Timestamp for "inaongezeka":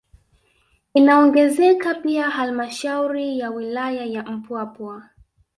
0.93-1.93